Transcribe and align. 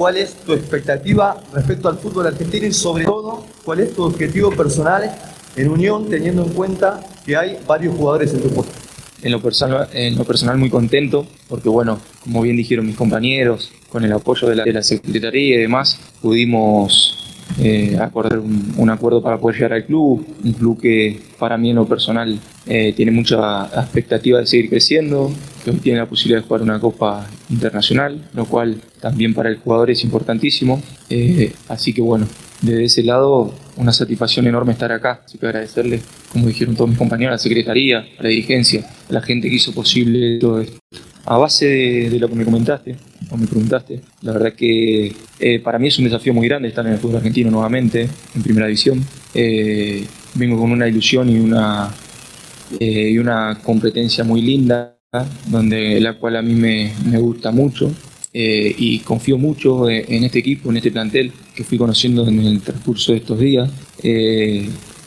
cuál 0.00 0.16
es 0.16 0.32
tu 0.32 0.54
expectativa 0.54 1.38
respecto 1.52 1.86
al 1.86 1.98
fútbol 1.98 2.26
argentino 2.26 2.66
y 2.66 2.72
sobre 2.72 3.04
todo 3.04 3.44
cuál 3.62 3.80
es 3.80 3.94
tu 3.94 4.02
objetivo 4.02 4.50
personal 4.50 5.14
en 5.56 5.68
Unión 5.68 6.08
teniendo 6.08 6.42
en 6.42 6.54
cuenta 6.54 7.00
que 7.26 7.36
hay 7.36 7.58
varios 7.68 7.94
jugadores 7.94 8.32
en 8.32 8.40
tu 8.40 8.48
puesto. 8.48 8.72
En 9.20 9.30
lo, 9.30 9.42
personal, 9.42 9.88
en 9.92 10.16
lo 10.16 10.24
personal 10.24 10.56
muy 10.56 10.70
contento 10.70 11.26
porque 11.50 11.68
bueno, 11.68 12.00
como 12.24 12.40
bien 12.40 12.56
dijeron 12.56 12.86
mis 12.86 12.96
compañeros, 12.96 13.70
con 13.90 14.02
el 14.02 14.10
apoyo 14.14 14.48
de 14.48 14.56
la, 14.56 14.64
de 14.64 14.72
la 14.72 14.82
Secretaría 14.82 15.56
y 15.56 15.58
demás, 15.58 16.00
pudimos 16.22 17.36
eh, 17.58 17.98
acordar 18.00 18.38
un, 18.38 18.88
acuerdo 18.88 19.20
para 19.20 19.36
poder 19.36 19.56
llegar 19.56 19.74
al 19.74 19.84
club, 19.84 20.26
un 20.42 20.52
club 20.54 20.80
que 20.80 21.20
para 21.38 21.58
mí 21.58 21.68
en 21.68 21.76
lo 21.76 21.86
personal 21.86 22.40
eh, 22.66 22.94
tiene 22.96 23.12
mucha 23.12 23.66
expectativa 23.66 24.38
de 24.38 24.46
seguir 24.46 24.70
creciendo, 24.70 25.30
que 25.62 25.72
hoy 25.72 25.76
tiene 25.76 25.98
la 25.98 26.06
posibilidad 26.06 26.40
de 26.40 26.48
jugar 26.48 26.62
una 26.62 26.80
Copa 26.80 27.26
Internacional, 27.50 28.28
lo 28.32 28.44
cual 28.46 28.80
también 29.00 29.34
para 29.34 29.48
el 29.48 29.56
jugador 29.56 29.90
es 29.90 30.04
importantísimo. 30.04 30.82
Eh, 31.08 31.52
así 31.68 31.92
que 31.92 32.00
bueno, 32.00 32.26
desde 32.62 32.84
ese 32.84 33.02
lado 33.02 33.54
una 33.76 33.92
satisfacción 33.92 34.46
enorme 34.46 34.72
estar 34.72 34.92
acá, 34.92 35.22
así 35.24 35.38
que 35.38 35.46
agradecerle, 35.46 36.00
como 36.32 36.46
dijeron 36.46 36.76
todos 36.76 36.90
mis 36.90 36.98
compañeros, 36.98 37.32
a 37.32 37.34
la 37.34 37.38
Secretaría, 37.38 38.06
a 38.18 38.22
la 38.22 38.28
dirigencia, 38.28 38.86
a 39.08 39.12
la 39.12 39.22
gente 39.22 39.48
que 39.48 39.56
hizo 39.56 39.72
posible 39.72 40.38
todo 40.38 40.60
esto. 40.60 40.78
A 41.24 41.38
base 41.38 41.66
de 41.66 42.18
lo 42.18 42.28
que 42.28 42.34
me 42.34 42.44
comentaste, 42.44 42.96
o 43.30 43.36
me 43.36 43.46
preguntaste. 43.46 44.00
La 44.22 44.32
verdad 44.32 44.52
que 44.52 45.14
eh, 45.38 45.60
para 45.60 45.78
mí 45.78 45.88
es 45.88 45.98
un 45.98 46.04
desafío 46.04 46.34
muy 46.34 46.48
grande 46.48 46.68
estar 46.68 46.84
en 46.86 46.92
el 46.92 46.98
fútbol 46.98 47.16
argentino 47.16 47.50
nuevamente, 47.50 48.08
en 48.34 48.42
primera 48.42 48.66
división. 48.66 49.04
Eh, 49.34 50.06
vengo 50.34 50.58
con 50.58 50.72
una 50.72 50.88
ilusión 50.88 51.28
y 51.30 51.38
una, 51.38 51.90
eh, 52.78 53.10
y 53.10 53.18
una 53.18 53.58
competencia 53.62 54.24
muy 54.24 54.42
linda, 54.42 54.96
donde 55.46 56.00
la 56.00 56.14
cual 56.14 56.36
a 56.36 56.42
mí 56.42 56.54
me, 56.54 56.92
gusta 57.18 57.50
mucho. 57.50 57.90
y 58.32 59.00
confío 59.00 59.38
mucho 59.38 59.88
en 59.90 60.24
este 60.24 60.38
equipo, 60.38 60.70
en 60.70 60.76
este 60.76 60.92
plantel 60.92 61.32
que 61.54 61.64
fui 61.64 61.78
conociendo 61.78 62.26
en 62.28 62.40
el 62.40 62.60
transcurso 62.60 63.12
de 63.12 63.18
estos 63.18 63.38
días 63.38 63.70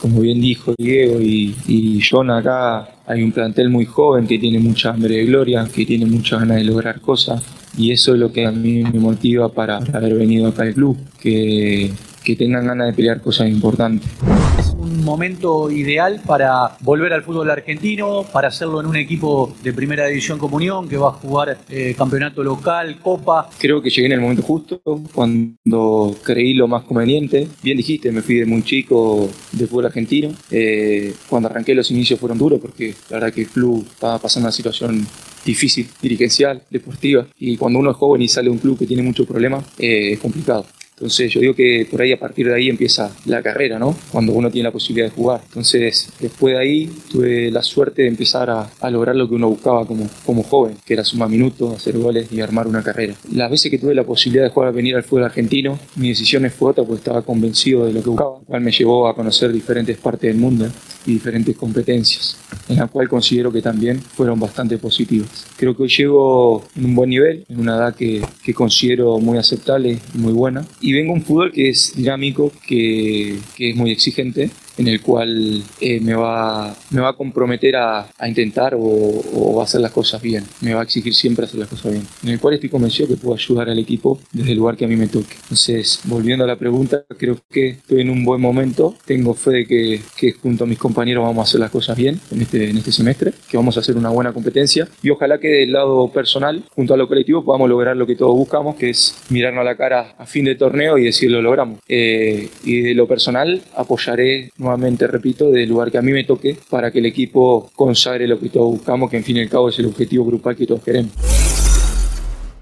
como 0.04 0.20
bien 0.20 0.42
dijo 0.42 0.74
Diego 0.78 1.22
y, 1.22 1.56
y 1.66 2.02
John 2.02 2.30
acá, 2.30 2.90
hay 3.08 3.24
un 3.24 3.32
plantel 3.32 3.70
muy 3.70 3.86
joven 3.86 4.28
que 4.28 4.38
tiene 4.38 4.60
mucha 4.60 4.90
hambre 4.90 5.16
de 5.16 5.24
gloria, 5.24 5.66
que 5.74 5.86
tiene 5.86 6.06
muchas 6.06 6.42
ganas 6.42 6.58
de 6.58 6.66
lograr 6.66 7.00
cosas 7.00 7.42
y 7.78 7.92
eso 7.92 8.14
es 8.14 8.20
lo 8.20 8.30
que 8.34 8.46
a 8.46 8.52
mí 8.52 8.84
me 8.84 9.00
motiva 9.00 9.48
para 9.48 9.78
haber 9.78 10.16
venido 10.16 10.50
acá 10.50 10.64
al 10.64 10.74
club, 10.74 10.98
que, 11.22 11.90
que 12.24 12.36
tengan 12.36 12.66
ganas 12.66 12.88
de 12.88 12.94
pelear 12.94 13.22
cosas 13.22 13.50
importantes 13.50 14.10
Es 14.58 14.70
un 14.78 15.04
momento 15.04 15.70
ideal 15.70 16.22
para 16.26 16.78
volver 16.82 17.14
al 17.14 17.24
fútbol 17.24 17.50
argentino, 17.50 18.24
para 18.32 18.48
hacerlo 18.48 18.80
en 18.80 18.88
un 18.88 18.96
equipo 18.96 19.54
de 19.64 19.74
primera 19.74 20.08
división 20.08 20.40
comunión 20.40 20.88
que 20.88 20.98
va 20.98 21.10
a 21.10 21.12
jugar 21.12 21.58
eh, 21.70 21.94
campeonato 21.98 22.44
local, 22.44 23.00
copa. 23.00 23.50
Creo 23.58 23.82
que 23.82 23.90
llegué 23.90 24.08
en 24.08 24.14
el 24.14 24.22
momento 24.22 24.42
justo, 24.42 24.82
cuando 25.14 26.16
creí 26.24 26.54
lo 26.54 26.68
más 26.68 26.84
conveniente. 26.84 27.48
Bien 27.62 27.78
dijiste, 27.78 28.12
me 28.12 28.22
fui 28.22 28.36
de 28.36 28.46
muy 28.46 28.64
chico 28.64 29.30
de 29.52 29.68
fútbol 29.68 29.88
argentino. 29.88 30.32
Eh, 30.52 31.14
cuando 31.30 31.50
arranqué 31.50 31.76
los 31.76 31.90
inicios 31.92 32.20
fueron 32.20 32.38
duros 32.38 32.60
porque 32.60 32.94
la 33.10 33.18
verdad 33.18 33.34
que 33.34 33.42
el 33.42 33.48
club 33.48 33.86
estaba 33.90 34.20
pasando 34.20 34.48
una 34.48 34.52
situación 34.52 35.06
difícil, 35.46 35.88
dirigencial, 36.02 36.64
deportiva. 36.70 37.28
Y 37.38 37.58
cuando 37.58 37.80
uno 37.80 37.92
es 37.92 37.98
joven 37.98 38.22
y 38.22 38.28
sale 38.28 38.46
de 38.46 38.52
un 38.52 38.60
club 38.60 38.78
que 38.78 38.88
tiene 38.88 39.04
muchos 39.04 39.28
problemas, 39.28 39.66
eh, 39.78 40.14
es 40.14 40.20
complicado. 40.20 40.66
Entonces 40.96 41.32
yo 41.32 41.40
digo 41.40 41.54
que 41.54 41.88
por 41.90 42.02
ahí 42.02 42.12
a 42.12 42.20
partir 42.20 42.48
de 42.48 42.56
ahí 42.56 42.70
empieza 42.70 43.12
la 43.26 43.42
carrera, 43.42 43.80
¿no? 43.80 43.96
Cuando 44.12 44.34
uno 44.34 44.50
tiene 44.52 44.68
la 44.68 44.72
posibilidad 44.72 45.08
de 45.08 45.16
jugar. 45.16 45.42
Entonces 45.48 46.10
después 46.20 46.54
de 46.54 46.60
ahí 46.60 46.92
tuve 47.12 47.52
la 47.52 47.62
suerte 47.62 48.04
de 48.04 48.08
empezar 48.08 48.50
a, 48.50 48.70
lograr 48.90 49.16
lo 49.16 49.28
que 49.28 49.34
uno 49.34 49.50
buscaba 49.50 49.88
como, 49.88 50.08
como 50.24 50.44
joven, 50.44 50.78
que 50.86 50.94
era 50.94 51.04
sumar 51.04 51.28
minutos, 51.28 51.76
hacer 51.76 51.98
goles 51.98 52.32
y 52.32 52.42
armar 52.42 52.68
una 52.68 52.84
carrera. 52.84 53.16
Las 53.32 53.50
veces 53.50 53.72
que 53.72 53.80
tuve 53.80 53.96
la 53.96 54.04
posibilidad 54.04 54.44
de 54.44 54.52
jugar, 54.52 54.72
venir 54.72 54.96
al 54.96 55.04
fútbol 55.04 55.24
argentino, 55.24 55.80
mi 55.96 56.10
decisión 56.10 56.48
fue 56.52 56.72
otra 56.72 56.84
porque 56.84 57.00
estaba 57.00 57.24
convencido 57.24 57.86
de 57.86 57.94
lo 57.94 58.04
que 58.04 58.10
buscaba, 58.10 58.38
lo 58.40 58.46
cual 58.46 58.62
me 58.62 58.72
llevó 58.72 59.08
a 59.08 59.16
conocer 59.16 59.52
diferentes 59.52 59.98
partes 59.98 60.32
del 60.32 60.38
mundo 60.38 60.68
y 61.06 61.14
diferentes 61.14 61.56
competencias, 61.56 62.38
en 62.70 62.78
la 62.78 62.88
cual 62.88 63.10
considero 63.10 63.52
que 63.52 63.62
también 63.62 64.02
fueron 64.02 64.40
bastante 64.40 64.78
positivas. 64.78 65.48
Creo 65.58 65.76
que 65.76 65.84
hoy 65.84 65.90
llego 65.90 66.64
en 66.76 66.86
un 66.86 66.96
buen 66.96 67.10
nivel, 67.10 67.46
en 67.50 67.60
una 67.60 67.76
edad 67.76 67.96
que, 67.96 68.22
que 68.44 68.54
considero 68.54 69.20
muy 69.20 69.38
aceptable 69.38 70.00
y 70.14 70.18
muy 70.18 70.34
buena, 70.34 70.66
y 70.82 70.94
vengo 70.94 71.12
a 71.12 71.16
un 71.16 71.24
fútbol 71.24 71.52
que 71.52 71.70
es 71.70 71.94
dinámico, 71.96 72.52
que, 72.68 73.38
que 73.56 73.70
es 73.72 73.76
muy 73.76 73.92
exigente, 73.92 74.50
en 74.76 74.88
el 74.88 75.02
cual 75.02 75.64
eh, 75.80 76.00
me, 76.00 76.16
va, 76.16 76.76
me 76.90 77.02
va 77.02 77.10
a 77.10 77.14
comprometer 77.14 77.76
a, 77.76 78.10
a 78.18 78.28
intentar 78.28 78.74
o, 78.74 78.80
o, 78.80 79.62
a 79.62 79.66
hacer 79.66 79.82
las 79.82 79.92
cosas 79.92 80.20
bien. 80.20 80.44
Me 80.62 80.74
va 80.74 80.82
a 80.82 80.84
exigir 80.84 81.14
siempre 81.14 81.46
hacer 81.46 81.60
las 81.60 81.70
cosas 81.70 81.92
bien. 81.92 82.08
En 82.24 82.30
el 82.30 82.40
cual 82.40 82.56
estoy 82.56 82.70
convencido 82.70 83.08
que 83.08 83.18
puedo 83.18 83.36
ayudar 83.36 83.70
al 83.70 83.78
equipo 83.78 84.20
desde 84.32 84.54
el 84.54 84.58
lugar 84.58 84.76
que 84.76 84.86
a 84.86 84.88
mí 84.88 84.96
me 84.96 85.08
toque. 85.08 85.36
Entonces, 85.44 86.00
volviendo 86.06 86.44
a 86.44 86.48
la 86.48 86.58
pregunta, 86.58 87.06
creo 87.20 87.40
que 87.52 87.70
estoy 87.70 88.02
en 88.02 88.10
un 88.10 88.26
buen 88.26 88.42
momento. 88.42 88.96
Tengo 89.06 89.36
fe 89.36 89.52
de 89.52 89.68
que, 89.68 90.02
que 90.18 90.32
junto 90.32 90.64
a 90.64 90.68
mis 90.68 90.80
compañeros 90.94 91.24
vamos 91.24 91.40
a 91.40 91.50
hacer 91.50 91.60
las 91.60 91.72
cosas 91.72 91.98
bien 91.98 92.20
en 92.32 92.42
este, 92.44 92.70
en 92.70 92.78
este 92.78 92.92
semestre, 92.92 93.34
que 93.50 93.58
vamos 93.58 93.76
a 93.78 93.80
hacer 93.80 93.98
una 93.98 94.10
buena 94.10 94.32
competencia 94.32 94.88
y 95.02 95.10
ojalá 95.10 95.40
que 95.40 95.48
del 95.48 95.72
lado 95.72 96.08
personal, 96.10 96.64
junto 96.76 96.94
a 96.94 96.98
lo 96.98 97.08
colectivo, 97.08 97.44
podamos 97.44 97.68
lograr 97.68 97.98
lo 97.98 98.06
que 98.06 98.16
todos 98.16 98.36
buscamos, 98.36 98.76
que 98.76 98.92
es 98.92 99.18
mirarnos 99.30 99.62
a 99.62 99.64
la 99.64 99.76
cara 99.76 100.14
a 100.20 100.26
fin 100.28 100.46
de 100.46 100.54
torneo 100.54 101.00
y 101.00 101.06
decir 101.06 101.32
lo 101.32 101.42
logramos. 101.42 101.80
Eh, 101.88 102.48
y 102.64 102.82
de 102.82 102.94
lo 102.94 103.08
personal, 103.08 103.60
apoyaré 103.76 104.52
nuevamente, 104.58 105.08
repito, 105.08 105.50
del 105.50 105.68
lugar 105.68 105.92
que 105.92 105.98
a 105.98 106.02
mí 106.04 106.12
me 106.12 106.26
toque 106.26 106.58
para 106.70 106.92
que 106.92 107.00
el 107.00 107.08
equipo 107.08 107.72
consagre 107.76 108.28
lo 108.28 108.40
que 108.40 108.50
todos 108.50 108.70
buscamos, 108.72 109.10
que 109.10 109.18
en 109.18 109.24
fin 109.24 109.38
y 109.38 109.42
al 109.42 109.50
cabo 109.50 109.70
es 109.70 109.80
el 109.80 109.88
objetivo 109.88 110.26
grupal 110.26 110.56
que 110.56 110.68
todos 110.68 110.84
queremos. 110.84 111.63